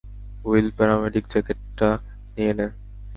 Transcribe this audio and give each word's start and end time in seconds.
Will, 0.45 0.67
paramedic 0.77 1.23
জ্যাকেটটা 1.31 1.89
নিয়ে 2.35 2.53
নে। 2.53 2.67